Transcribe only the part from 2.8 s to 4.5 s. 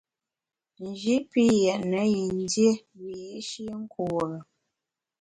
wiyi’shi nkure.